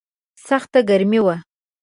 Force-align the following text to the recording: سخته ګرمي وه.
سخته 0.47 0.79
ګرمي 0.89 1.19
وه. 1.25 1.35